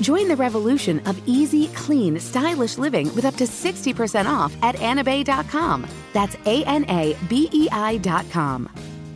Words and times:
Join 0.00 0.28
the 0.28 0.36
revolution 0.36 1.00
of 1.06 1.20
easy, 1.28 1.68
clean, 1.68 2.18
stylish 2.18 2.78
living 2.78 3.14
with 3.14 3.24
up 3.24 3.34
to 3.36 3.44
60% 3.44 4.26
off 4.26 4.56
at 4.62 4.76
anabei.com. 4.76 5.86
That's 6.12 6.36
A 6.46 6.64
N 6.64 6.84
A 6.88 7.16
B 7.28 7.48
E 7.52 7.68
I.com. 7.70 8.68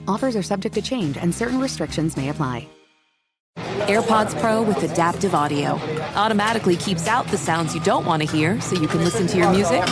Offers 0.07 0.37
are 0.37 0.43
subject 0.43 0.75
to 0.75 0.83
change 0.83 1.17
and 1.17 1.35
certain 1.35 1.59
restrictions 1.59 2.17
may 2.17 2.29
apply. 2.29 2.69
AirPods 3.87 4.39
Pro 4.41 4.63
with 4.63 4.83
adaptive 4.83 5.35
audio 5.35 5.73
automatically 6.15 6.77
keeps 6.77 7.07
out 7.07 7.27
the 7.29 7.39
sounds 7.39 7.75
you 7.75 7.81
don't 7.81 8.07
want 8.07 8.23
to 8.23 8.29
hear 8.29 8.61
so 8.61 8.81
you 8.81 8.89
can 8.89 9.05
listen 9.05 9.27
to 9.27 9.37
your 9.37 9.51
music 9.51 9.83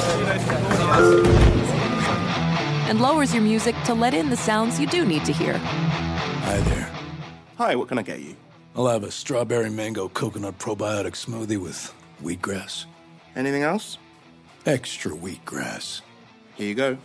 and 2.89 3.01
lowers 3.01 3.33
your 3.34 3.43
music 3.43 3.75
to 3.84 3.95
let 3.95 4.15
in 4.15 4.31
the 4.31 4.37
sounds 4.37 4.81
you 4.81 4.87
do 4.87 5.05
need 5.05 5.25
to 5.25 5.33
hear. 5.33 5.59
Hi 5.59 6.61
there. 6.61 6.91
Hi, 7.59 7.77
what 7.77 7.89
can 7.89 7.99
I 7.99 8.03
get 8.03 8.21
you? 8.21 8.37
I'll 8.75 8.87
have 8.87 9.05
a 9.05 9.11
strawberry 9.11 9.70
mango 9.70 10.09
coconut 10.09 10.59
probiotic 10.59 11.12
smoothie 11.12 11.59
with 11.59 11.95
wheatgrass. 12.23 12.87
Anything 13.37 13.62
else? 13.62 13.98
Extra 14.65 15.12
wheatgrass. 15.12 16.01
Here 16.55 16.69
you 16.69 16.75
go. 16.75 16.98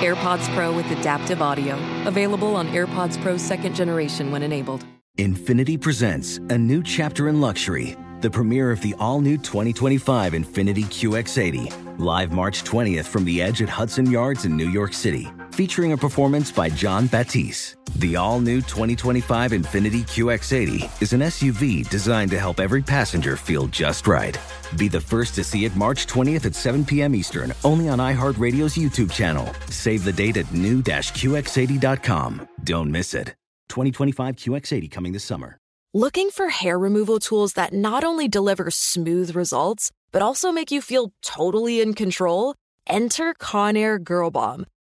AirPods 0.00 0.46
Pro 0.54 0.74
with 0.74 0.86
adaptive 0.92 1.42
audio. 1.42 1.76
Available 2.06 2.56
on 2.56 2.68
AirPods 2.68 3.20
Pro 3.20 3.36
second 3.36 3.74
generation 3.74 4.30
when 4.30 4.42
enabled. 4.42 4.84
Infiniti 5.18 5.78
presents 5.80 6.38
a 6.48 6.56
new 6.56 6.82
chapter 6.82 7.28
in 7.28 7.40
luxury, 7.40 7.96
the 8.20 8.30
premiere 8.30 8.70
of 8.70 8.80
the 8.80 8.94
all 9.00 9.20
new 9.20 9.36
2025 9.36 10.32
Infiniti 10.32 10.84
QX80, 10.84 11.98
live 11.98 12.30
March 12.30 12.62
20th 12.62 13.06
from 13.06 13.24
the 13.24 13.42
edge 13.42 13.60
at 13.60 13.68
Hudson 13.68 14.08
Yards 14.08 14.44
in 14.44 14.56
New 14.56 14.68
York 14.68 14.94
City, 14.94 15.28
featuring 15.58 15.90
a 15.90 15.96
performance 15.96 16.52
by 16.52 16.70
John 16.70 17.08
Batiste. 17.08 17.78
The 17.96 18.14
all 18.14 18.38
new 18.38 18.60
2025 18.60 19.50
Infiniti 19.50 20.02
QX80 20.02 21.02
is 21.02 21.12
an 21.12 21.20
SUV 21.22 21.90
designed 21.90 22.30
to 22.30 22.38
help 22.38 22.60
every 22.60 22.80
passenger 22.80 23.34
feel 23.34 23.66
just 23.66 24.06
right. 24.06 24.38
Be 24.76 24.86
the 24.86 25.00
first 25.00 25.34
to 25.34 25.42
see 25.42 25.64
it 25.64 25.74
March 25.74 26.06
20th 26.06 26.46
at 26.46 26.54
7 26.54 26.84
p.m. 26.84 27.12
Eastern, 27.12 27.52
only 27.64 27.88
on 27.88 27.98
iHeartRadio's 27.98 28.76
YouTube 28.76 29.10
channel. 29.10 29.52
Save 29.68 30.04
the 30.04 30.12
date 30.12 30.36
at 30.36 30.54
new-QX80.com. 30.54 32.48
Don't 32.62 32.92
miss 32.92 33.12
it. 33.12 33.34
2025 33.68 34.36
QX80 34.36 34.88
coming 34.92 35.12
this 35.12 35.24
summer. 35.24 35.58
Looking 35.92 36.30
for 36.30 36.50
hair 36.50 36.78
removal 36.78 37.18
tools 37.18 37.54
that 37.54 37.72
not 37.72 38.04
only 38.04 38.28
deliver 38.28 38.70
smooth 38.70 39.34
results, 39.34 39.90
but 40.12 40.22
also 40.22 40.52
make 40.52 40.70
you 40.70 40.80
feel 40.80 41.10
totally 41.20 41.80
in 41.80 41.94
control? 41.94 42.54
Enter 42.86 43.34
Conair 43.34 44.00
Girl 44.00 44.30
Bomb. 44.30 44.64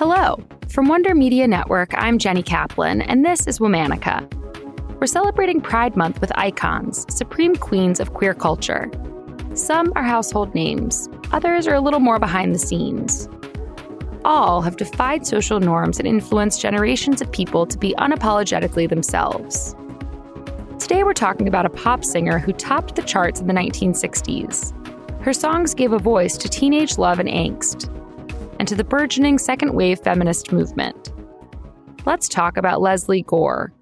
Hello. 0.00 0.42
From 0.70 0.88
Wonder 0.88 1.14
Media 1.14 1.46
Network, 1.46 1.92
I'm 1.92 2.18
Jenny 2.18 2.42
Kaplan, 2.42 3.02
and 3.02 3.22
this 3.22 3.46
is 3.46 3.58
Womanica. 3.58 4.26
We're 4.98 5.06
celebrating 5.06 5.60
Pride 5.60 5.94
Month 5.94 6.22
with 6.22 6.32
icons, 6.38 7.04
supreme 7.14 7.54
queens 7.54 8.00
of 8.00 8.14
queer 8.14 8.32
culture. 8.32 8.90
Some 9.52 9.92
are 9.96 10.02
household 10.02 10.54
names, 10.54 11.06
others 11.32 11.66
are 11.66 11.74
a 11.74 11.82
little 11.82 12.00
more 12.00 12.18
behind 12.18 12.54
the 12.54 12.58
scenes. 12.58 13.28
All 14.24 14.62
have 14.62 14.78
defied 14.78 15.26
social 15.26 15.60
norms 15.60 15.98
and 15.98 16.08
influenced 16.08 16.62
generations 16.62 17.20
of 17.20 17.30
people 17.30 17.66
to 17.66 17.76
be 17.76 17.94
unapologetically 17.98 18.88
themselves. 18.88 19.76
Today, 20.78 21.04
we're 21.04 21.12
talking 21.12 21.46
about 21.46 21.66
a 21.66 21.68
pop 21.84 22.06
singer 22.06 22.38
who 22.38 22.54
topped 22.54 22.96
the 22.96 23.02
charts 23.02 23.42
in 23.42 23.48
the 23.48 23.52
1960s. 23.52 24.72
Her 25.20 25.34
songs 25.34 25.74
gave 25.74 25.92
a 25.92 25.98
voice 25.98 26.38
to 26.38 26.48
teenage 26.48 26.96
love 26.96 27.18
and 27.18 27.28
angst, 27.28 27.94
and 28.60 28.68
to 28.68 28.76
the 28.76 28.84
burgeoning 28.84 29.38
second 29.38 29.72
wave 29.72 29.98
feminist 30.00 30.52
movement. 30.52 31.14
Let's 32.04 32.28
talk 32.28 32.58
about 32.58 32.82
Lesley 32.82 33.22
Gore. 33.22 33.72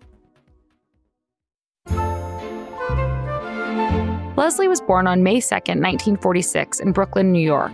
Lesley 4.37 4.69
was 4.69 4.81
born 4.81 5.09
on 5.09 5.25
May 5.25 5.41
2, 5.41 5.47
1946, 5.53 6.78
in 6.78 6.93
Brooklyn, 6.93 7.33
New 7.33 7.43
York. 7.44 7.72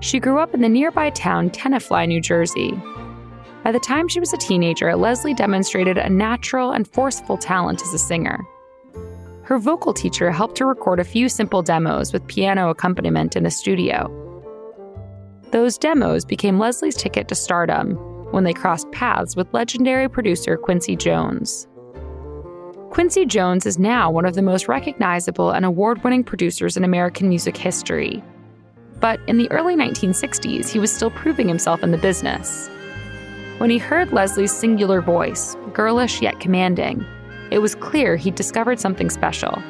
She 0.00 0.18
grew 0.18 0.38
up 0.38 0.54
in 0.54 0.62
the 0.62 0.70
nearby 0.70 1.10
town 1.10 1.50
Tenafly, 1.50 2.08
New 2.08 2.22
Jersey. 2.22 2.72
By 3.62 3.70
the 3.70 3.78
time 3.78 4.08
she 4.08 4.20
was 4.20 4.32
a 4.32 4.38
teenager, 4.38 4.96
Lesley 4.96 5.34
demonstrated 5.34 5.98
a 5.98 6.08
natural 6.08 6.70
and 6.70 6.88
forceful 6.88 7.36
talent 7.36 7.82
as 7.82 7.92
a 7.92 7.98
singer. 7.98 8.42
Her 9.42 9.58
vocal 9.58 9.92
teacher 9.92 10.30
helped 10.30 10.58
her 10.60 10.66
record 10.66 10.98
a 10.98 11.04
few 11.04 11.28
simple 11.28 11.60
demos 11.60 12.14
with 12.14 12.26
piano 12.26 12.70
accompaniment 12.70 13.36
in 13.36 13.44
a 13.44 13.50
studio. 13.50 14.23
Those 15.54 15.78
demos 15.78 16.24
became 16.24 16.58
Lesley's 16.58 16.96
ticket 16.96 17.28
to 17.28 17.36
stardom 17.36 17.94
when 18.32 18.42
they 18.42 18.52
crossed 18.52 18.90
paths 18.90 19.36
with 19.36 19.54
legendary 19.54 20.08
producer 20.08 20.56
Quincy 20.56 20.96
Jones. 20.96 21.68
Quincy 22.90 23.24
Jones 23.24 23.64
is 23.64 23.78
now 23.78 24.10
one 24.10 24.26
of 24.26 24.34
the 24.34 24.42
most 24.42 24.66
recognizable 24.66 25.52
and 25.52 25.64
award 25.64 26.02
winning 26.02 26.24
producers 26.24 26.76
in 26.76 26.82
American 26.82 27.28
music 27.28 27.56
history. 27.56 28.20
But 28.98 29.20
in 29.28 29.38
the 29.38 29.48
early 29.52 29.76
1960s, 29.76 30.70
he 30.70 30.80
was 30.80 30.92
still 30.92 31.12
proving 31.12 31.46
himself 31.46 31.84
in 31.84 31.92
the 31.92 31.98
business. 31.98 32.68
When 33.58 33.70
he 33.70 33.78
heard 33.78 34.12
Lesley's 34.12 34.50
singular 34.50 35.00
voice, 35.00 35.56
girlish 35.72 36.20
yet 36.20 36.40
commanding, 36.40 37.06
it 37.52 37.60
was 37.60 37.76
clear 37.76 38.16
he'd 38.16 38.34
discovered 38.34 38.80
something 38.80 39.08
special. 39.08 39.62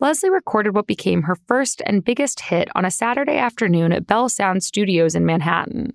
Lesley 0.00 0.30
recorded 0.30 0.74
what 0.74 0.86
became 0.86 1.24
her 1.24 1.36
first 1.46 1.82
and 1.84 2.02
biggest 2.02 2.40
hit 2.40 2.70
on 2.74 2.86
a 2.86 2.90
Saturday 2.90 3.36
afternoon 3.36 3.92
at 3.92 4.06
Bell 4.06 4.30
Sound 4.30 4.64
Studios 4.64 5.14
in 5.14 5.26
Manhattan. 5.26 5.92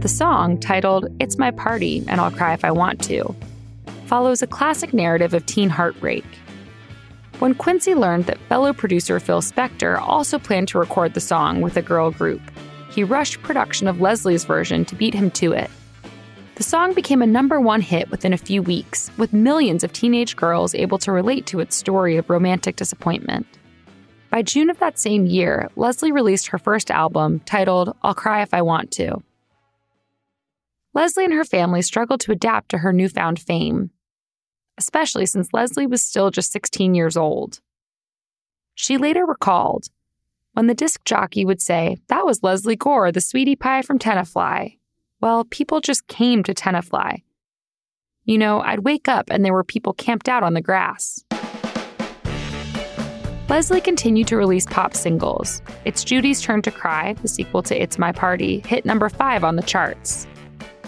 The 0.00 0.08
song, 0.08 0.60
titled 0.60 1.08
It's 1.20 1.38
My 1.38 1.50
Party 1.50 2.04
and 2.06 2.20
I'll 2.20 2.30
Cry 2.30 2.52
If 2.52 2.66
I 2.66 2.70
Want 2.70 3.02
to, 3.04 3.34
follows 4.04 4.42
a 4.42 4.46
classic 4.46 4.92
narrative 4.92 5.32
of 5.32 5.46
teen 5.46 5.70
heartbreak. 5.70 6.26
When 7.38 7.54
Quincy 7.54 7.94
learned 7.94 8.26
that 8.26 8.40
fellow 8.50 8.74
producer 8.74 9.18
Phil 9.18 9.40
Spector 9.40 9.98
also 9.98 10.38
planned 10.38 10.68
to 10.68 10.78
record 10.78 11.14
the 11.14 11.20
song 11.20 11.62
with 11.62 11.78
a 11.78 11.82
girl 11.82 12.10
group, 12.10 12.42
he 12.90 13.04
rushed 13.04 13.42
production 13.42 13.88
of 13.88 14.02
Lesley's 14.02 14.44
version 14.44 14.84
to 14.84 14.94
beat 14.94 15.14
him 15.14 15.30
to 15.30 15.52
it. 15.52 15.70
The 16.56 16.62
song 16.62 16.94
became 16.94 17.20
a 17.20 17.26
number 17.26 17.60
one 17.60 17.82
hit 17.82 18.10
within 18.10 18.32
a 18.32 18.38
few 18.38 18.62
weeks, 18.62 19.10
with 19.18 19.34
millions 19.34 19.84
of 19.84 19.92
teenage 19.92 20.36
girls 20.36 20.74
able 20.74 20.96
to 21.00 21.12
relate 21.12 21.44
to 21.48 21.60
its 21.60 21.76
story 21.76 22.16
of 22.16 22.30
romantic 22.30 22.76
disappointment. 22.76 23.46
By 24.30 24.40
June 24.40 24.70
of 24.70 24.78
that 24.78 24.98
same 24.98 25.26
year, 25.26 25.68
Lesley 25.76 26.12
released 26.12 26.46
her 26.46 26.58
first 26.58 26.90
album, 26.90 27.40
titled 27.40 27.94
I'll 28.02 28.14
Cry 28.14 28.40
If 28.40 28.54
I 28.54 28.62
Want 28.62 28.90
to. 28.92 29.22
Lesley 30.94 31.26
and 31.26 31.34
her 31.34 31.44
family 31.44 31.82
struggled 31.82 32.20
to 32.20 32.32
adapt 32.32 32.70
to 32.70 32.78
her 32.78 32.92
newfound 32.92 33.38
fame, 33.38 33.90
especially 34.78 35.26
since 35.26 35.52
Lesley 35.52 35.86
was 35.86 36.02
still 36.02 36.30
just 36.30 36.52
16 36.52 36.94
years 36.94 37.18
old. 37.18 37.60
She 38.74 38.96
later 38.96 39.26
recalled, 39.26 39.88
when 40.54 40.68
the 40.68 40.74
disc 40.74 41.04
jockey 41.04 41.44
would 41.44 41.60
say, 41.60 41.98
That 42.08 42.24
was 42.24 42.42
Lesley 42.42 42.76
Gore, 42.76 43.12
the 43.12 43.20
sweetie 43.20 43.56
pie 43.56 43.82
from 43.82 43.98
Tenafly, 43.98 44.78
well, 45.20 45.44
people 45.44 45.80
just 45.80 46.06
came 46.08 46.42
to 46.44 46.54
Tenafly. 46.54 47.22
You 48.24 48.38
know, 48.38 48.60
I'd 48.60 48.80
wake 48.80 49.08
up 49.08 49.26
and 49.30 49.44
there 49.44 49.52
were 49.52 49.64
people 49.64 49.92
camped 49.92 50.28
out 50.28 50.42
on 50.42 50.54
the 50.54 50.60
grass. 50.60 51.24
Lesley 53.48 53.80
continued 53.80 54.26
to 54.26 54.36
release 54.36 54.66
pop 54.66 54.92
singles. 54.94 55.62
It's 55.84 56.02
Judy's 56.02 56.42
Turn 56.42 56.62
to 56.62 56.72
Cry, 56.72 57.12
the 57.22 57.28
sequel 57.28 57.62
to 57.62 57.80
It's 57.80 57.96
My 57.96 58.10
Party, 58.10 58.58
hit 58.66 58.84
number 58.84 59.08
five 59.08 59.44
on 59.44 59.54
the 59.54 59.62
charts. 59.62 60.26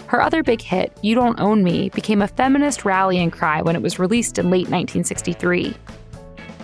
Her 0.07 0.21
other 0.21 0.43
big 0.43 0.61
hit, 0.61 0.91
You 1.01 1.15
Don't 1.15 1.39
Own 1.39 1.63
Me, 1.63 1.87
became 1.89 2.21
a 2.21 2.27
feminist 2.27 2.83
rallying 2.83 3.31
cry 3.31 3.61
when 3.61 3.77
it 3.77 3.81
was 3.81 3.97
released 3.97 4.37
in 4.37 4.49
late 4.49 4.67
1963. 4.67 5.73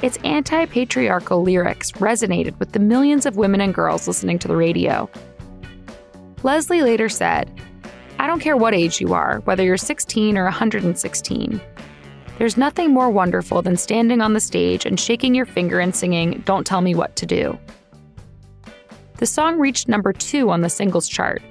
Its 0.01 0.17
anti 0.25 0.65
patriarchal 0.65 1.43
lyrics 1.43 1.93
resonated 1.93 2.59
with 2.59 2.73
the 2.73 2.79
millions 2.79 3.25
of 3.25 3.37
women 3.37 3.61
and 3.61 3.73
girls 3.73 4.07
listening 4.07 4.37
to 4.39 4.49
the 4.49 4.55
radio. 4.57 5.09
Lesley 6.45 6.83
later 6.83 7.09
said, 7.09 7.59
I 8.19 8.27
don't 8.27 8.39
care 8.39 8.55
what 8.55 8.75
age 8.75 9.01
you 9.01 9.15
are, 9.15 9.39
whether 9.45 9.63
you're 9.63 9.77
16 9.77 10.37
or 10.37 10.43
116. 10.43 11.59
There's 12.37 12.55
nothing 12.55 12.91
more 12.91 13.09
wonderful 13.09 13.63
than 13.63 13.75
standing 13.75 14.21
on 14.21 14.33
the 14.33 14.39
stage 14.39 14.85
and 14.85 14.99
shaking 14.99 15.33
your 15.33 15.47
finger 15.47 15.79
and 15.79 15.95
singing, 15.95 16.43
Don't 16.45 16.63
Tell 16.63 16.81
Me 16.81 16.93
What 16.93 17.15
to 17.15 17.25
Do. 17.25 17.57
The 19.17 19.25
song 19.25 19.57
reached 19.57 19.87
number 19.87 20.13
two 20.13 20.51
on 20.51 20.61
the 20.61 20.69
singles 20.69 21.09
chart. 21.09 21.41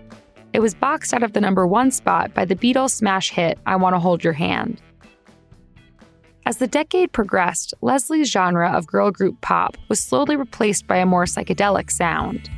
It 0.52 0.60
was 0.60 0.74
boxed 0.74 1.12
out 1.12 1.24
of 1.24 1.32
the 1.32 1.40
number 1.40 1.66
one 1.66 1.90
spot 1.90 2.32
by 2.32 2.44
the 2.44 2.54
Beatles' 2.54 2.90
smash 2.90 3.30
hit, 3.30 3.58
I 3.66 3.74
Want 3.74 3.96
to 3.96 3.98
Hold 3.98 4.22
Your 4.22 4.32
Hand. 4.32 4.80
As 6.46 6.58
the 6.58 6.68
decade 6.68 7.10
progressed, 7.10 7.74
Lesley's 7.80 8.30
genre 8.30 8.70
of 8.70 8.86
girl 8.86 9.10
group 9.10 9.40
pop 9.40 9.76
was 9.88 9.98
slowly 9.98 10.36
replaced 10.36 10.86
by 10.86 10.98
a 10.98 11.06
more 11.06 11.24
psychedelic 11.24 11.90
sound. 11.90 12.48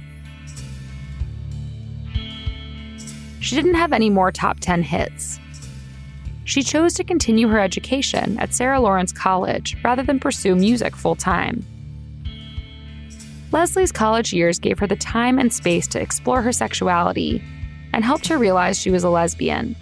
She 3.46 3.54
didn't 3.54 3.74
have 3.74 3.92
any 3.92 4.10
more 4.10 4.32
top 4.32 4.58
10 4.58 4.82
hits. 4.82 5.38
She 6.42 6.64
chose 6.64 6.94
to 6.94 7.04
continue 7.04 7.46
her 7.46 7.60
education 7.60 8.36
at 8.40 8.52
Sarah 8.52 8.80
Lawrence 8.80 9.12
College 9.12 9.76
rather 9.84 10.02
than 10.02 10.18
pursue 10.18 10.56
music 10.56 10.96
full 10.96 11.14
time. 11.14 11.64
Lesley's 13.52 13.92
college 13.92 14.32
years 14.32 14.58
gave 14.58 14.80
her 14.80 14.88
the 14.88 14.96
time 14.96 15.38
and 15.38 15.52
space 15.52 15.86
to 15.86 16.00
explore 16.00 16.42
her 16.42 16.50
sexuality 16.50 17.40
and 17.92 18.04
helped 18.04 18.26
her 18.26 18.36
realize 18.36 18.80
she 18.80 18.90
was 18.90 19.04
a 19.04 19.10
lesbian. 19.10 19.76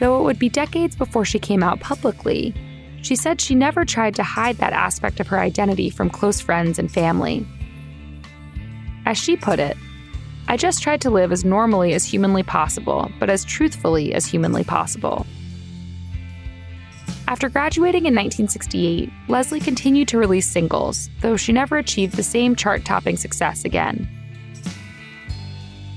Though 0.00 0.18
it 0.18 0.24
would 0.24 0.38
be 0.38 0.48
decades 0.48 0.96
before 0.96 1.26
she 1.26 1.38
came 1.38 1.62
out 1.62 1.80
publicly, 1.80 2.54
she 3.02 3.16
said 3.16 3.38
she 3.38 3.54
never 3.54 3.84
tried 3.84 4.14
to 4.14 4.22
hide 4.22 4.56
that 4.56 4.72
aspect 4.72 5.20
of 5.20 5.26
her 5.26 5.38
identity 5.38 5.90
from 5.90 6.08
close 6.08 6.40
friends 6.40 6.78
and 6.78 6.90
family. 6.90 7.46
As 9.04 9.18
she 9.18 9.36
put 9.36 9.58
it, 9.58 9.76
I 10.50 10.56
just 10.56 10.82
tried 10.82 11.02
to 11.02 11.10
live 11.10 11.30
as 11.30 11.44
normally 11.44 11.92
as 11.92 12.06
humanly 12.06 12.42
possible, 12.42 13.10
but 13.20 13.28
as 13.28 13.44
truthfully 13.44 14.14
as 14.14 14.24
humanly 14.24 14.64
possible. 14.64 15.26
After 17.28 17.50
graduating 17.50 18.06
in 18.06 18.14
1968, 18.14 19.10
Lesley 19.28 19.60
continued 19.60 20.08
to 20.08 20.16
release 20.16 20.48
singles, 20.48 21.10
though 21.20 21.36
she 21.36 21.52
never 21.52 21.76
achieved 21.76 22.16
the 22.16 22.22
same 22.22 22.56
chart 22.56 22.86
topping 22.86 23.18
success 23.18 23.66
again. 23.66 24.08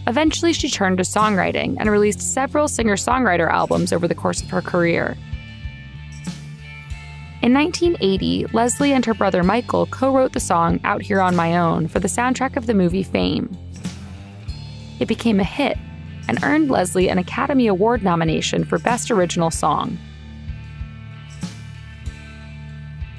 Eventually, 0.05 0.51
she 0.51 0.69
turned 0.69 0.97
to 0.97 1.05
songwriting 1.05 1.77
and 1.79 1.89
released 1.89 2.19
several 2.19 2.67
singer 2.67 2.97
songwriter 2.97 3.49
albums 3.49 3.93
over 3.93 4.05
the 4.05 4.15
course 4.15 4.41
of 4.41 4.49
her 4.49 4.61
career. 4.61 5.15
In 7.41 7.53
1980, 7.53 8.47
Lesley 8.51 8.91
and 8.91 9.05
her 9.05 9.13
brother 9.13 9.43
Michael 9.43 9.85
co 9.85 10.13
wrote 10.13 10.33
the 10.33 10.41
song 10.41 10.81
Out 10.83 11.01
Here 11.01 11.21
on 11.21 11.37
My 11.37 11.55
Own 11.57 11.87
for 11.87 11.99
the 11.99 12.09
soundtrack 12.09 12.57
of 12.57 12.65
the 12.65 12.73
movie 12.73 13.03
Fame. 13.03 13.57
It 15.01 15.07
became 15.07 15.39
a 15.39 15.43
hit 15.43 15.79
and 16.27 16.41
earned 16.43 16.69
Lesley 16.69 17.09
an 17.09 17.17
Academy 17.17 17.65
Award 17.65 18.03
nomination 18.03 18.63
for 18.63 18.77
Best 18.77 19.09
Original 19.09 19.49
Song. 19.49 19.97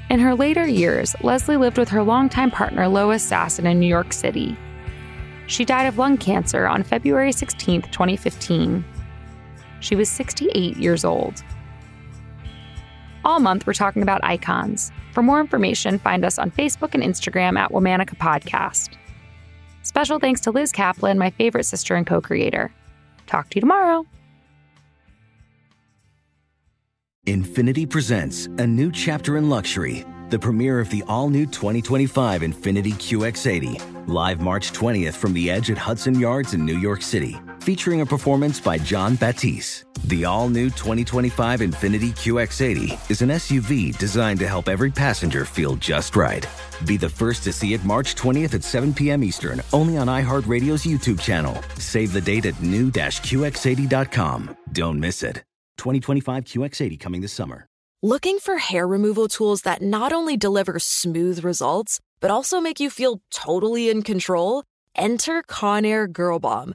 In 0.08 0.20
her 0.20 0.32
later 0.37 0.64
years, 0.64 1.17
Lesley 1.23 1.56
lived 1.56 1.79
with 1.79 1.88
her 1.88 2.05
longtime 2.05 2.52
partner 2.52 2.87
Lois 2.87 3.29
Sasson 3.29 3.64
in 3.64 3.81
New 3.81 3.88
York 3.88 4.12
City. 4.12 4.56
She 5.49 5.64
died 5.64 5.87
of 5.87 5.99
lung 5.99 6.17
cancer 6.19 6.69
on 6.69 6.84
February 6.84 7.32
16, 7.32 7.82
2015. 7.82 8.85
She 9.81 9.96
was 9.96 10.08
68 10.08 10.76
years 10.76 11.05
old. 11.05 11.43
All 13.25 13.40
month, 13.40 13.67
we're 13.67 13.73
talking 13.73 14.02
about 14.02 14.23
icons. 14.23 14.93
For 15.11 15.23
more 15.25 15.40
information, 15.40 15.99
find 15.99 16.25
us 16.25 16.38
on 16.38 16.52
Facebook 16.52 16.94
and 16.94 17.02
Instagram 17.02 17.58
at 17.58 17.73
Womanica 17.73 18.17
Podcast. 18.17 18.96
Special 19.92 20.18
thanks 20.18 20.40
to 20.40 20.50
Liz 20.50 20.72
Kaplan, 20.72 21.18
my 21.18 21.28
favorite 21.28 21.64
sister 21.64 21.94
and 21.96 22.06
co 22.06 22.22
creator. 22.22 22.72
Talk 23.26 23.50
to 23.50 23.56
you 23.56 23.60
tomorrow. 23.60 24.06
Infiniti 27.26 27.88
presents 27.88 28.46
a 28.56 28.66
new 28.66 28.90
chapter 28.90 29.36
in 29.36 29.50
luxury, 29.50 30.06
the 30.30 30.38
premiere 30.38 30.80
of 30.80 30.88
the 30.88 31.04
all 31.08 31.28
new 31.28 31.44
2025 31.44 32.40
Infiniti 32.40 32.94
QX80, 32.94 34.08
live 34.08 34.40
March 34.40 34.72
20th 34.72 35.12
from 35.12 35.34
the 35.34 35.50
edge 35.50 35.70
at 35.70 35.76
Hudson 35.76 36.18
Yards 36.18 36.54
in 36.54 36.64
New 36.64 36.78
York 36.78 37.02
City, 37.02 37.38
featuring 37.62 38.00
a 38.00 38.06
performance 38.06 38.61
by 38.61 38.76
John 38.76 39.14
Batiste. 39.14 39.85
The 40.09 40.25
all 40.25 40.49
new 40.49 40.67
2025 40.67 41.61
Infiniti 41.61 42.11
QX80 42.11 43.11
is 43.11 43.23
an 43.23 43.29
SUV 43.29 43.97
designed 43.99 44.41
to 44.41 44.49
help 44.49 44.69
every 44.69 44.91
passenger 44.91 45.44
feel 45.44 45.76
just 45.76 46.17
right. 46.17 46.44
Be 46.87 46.97
the 46.97 47.09
first 47.09 47.44
to 47.44 47.53
see 47.53 47.73
it 47.73 47.85
March 47.85 48.17
20th 48.17 48.55
at 48.55 48.64
7 48.64 48.93
p.m. 48.93 49.23
Eastern, 49.23 49.62
only 49.73 49.97
on 49.97 50.09
iHeartRadio's 50.09 50.85
YouTube 50.85 51.20
channel. 51.20 51.56
Save 51.79 52.12
the 52.12 52.20
date 52.20 52.47
at 52.47 52.61
new-QX80.com. 52.61 54.56
Don't 54.73 54.99
miss 54.99 55.23
it. 55.23 55.37
2025 55.79 56.44
QX80 56.44 56.99
coming 56.99 57.20
this 57.20 57.32
summer. 57.32 57.67
Looking 58.03 58.41
for 58.41 58.59
hair 58.59 58.88
removal 58.88 59.29
tools 59.29 59.62
that 59.62 59.81
not 59.81 60.12
only 60.12 60.37
deliver 60.37 60.81
smooth 60.81 61.44
results, 61.44 62.00
but 62.20 62.32
also 62.32 62.61
make 62.61 62.81
you 62.81 62.91
feel 62.91 63.20
totally 63.31 63.88
in 63.88 64.03
control? 64.03 64.64
Enter 64.97 65.44
Conair 65.44 66.11
Girl 66.11 66.41
Bomb. 66.41 66.75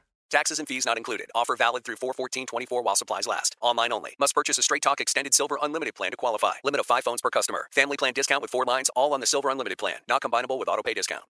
Taxes 0.31 0.59
and 0.59 0.67
fees 0.67 0.85
not 0.85 0.97
included. 0.97 1.29
Offer 1.35 1.57
valid 1.57 1.83
through 1.83 1.97
41424 1.97 2.81
while 2.81 2.95
supplies 2.95 3.27
last. 3.27 3.57
Online 3.59 3.91
only. 3.91 4.15
Must 4.17 4.33
purchase 4.33 4.57
a 4.57 4.61
Straight 4.61 4.81
Talk 4.81 5.01
Extended 5.01 5.33
Silver 5.33 5.59
Unlimited 5.61 5.93
plan 5.93 6.11
to 6.11 6.17
qualify. 6.17 6.53
Limit 6.63 6.79
of 6.79 6.85
5 6.85 7.03
phones 7.03 7.21
per 7.21 7.29
customer. 7.29 7.67
Family 7.71 7.97
plan 7.97 8.13
discount 8.13 8.41
with 8.41 8.49
4 8.49 8.63
lines 8.63 8.89
all 8.95 9.13
on 9.13 9.19
the 9.19 9.25
Silver 9.25 9.49
Unlimited 9.49 9.77
plan. 9.77 9.97
Not 10.07 10.21
combinable 10.21 10.57
with 10.57 10.69
auto 10.69 10.83
pay 10.83 10.93
discount. 10.93 11.25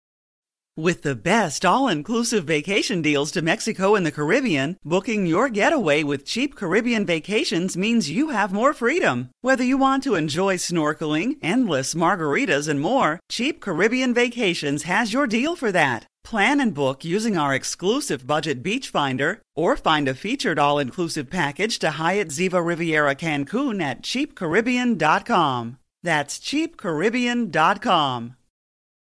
With 0.76 1.02
the 1.02 1.16
best 1.16 1.64
all 1.64 1.88
inclusive 1.88 2.44
vacation 2.44 3.02
deals 3.02 3.32
to 3.32 3.42
Mexico 3.42 3.96
and 3.96 4.06
the 4.06 4.12
Caribbean, 4.12 4.76
booking 4.84 5.26
your 5.26 5.48
getaway 5.48 6.04
with 6.04 6.24
cheap 6.24 6.54
Caribbean 6.54 7.04
vacations 7.04 7.76
means 7.76 8.10
you 8.10 8.28
have 8.28 8.52
more 8.52 8.72
freedom. 8.72 9.30
Whether 9.40 9.64
you 9.64 9.76
want 9.76 10.04
to 10.04 10.14
enjoy 10.14 10.54
snorkeling, 10.54 11.38
endless 11.42 11.94
margaritas, 11.94 12.68
and 12.68 12.80
more, 12.80 13.18
Cheap 13.28 13.60
Caribbean 13.60 14.14
Vacations 14.14 14.84
has 14.84 15.12
your 15.12 15.26
deal 15.26 15.56
for 15.56 15.72
that. 15.72 16.06
Plan 16.24 16.60
and 16.60 16.74
book 16.74 17.04
using 17.04 17.36
our 17.36 17.54
exclusive 17.54 18.26
budget 18.26 18.62
beach 18.62 18.88
finder 18.88 19.42
or 19.54 19.76
find 19.76 20.08
a 20.08 20.14
featured 20.14 20.58
all 20.58 20.78
inclusive 20.78 21.30
package 21.30 21.78
to 21.78 21.90
Hyatt 21.92 22.28
Ziva 22.28 22.64
Riviera 22.64 23.14
Cancun 23.14 23.82
at 23.82 24.02
cheapcaribbean.com. 24.02 25.78
That's 26.02 26.38
cheapcaribbean.com. 26.38 28.36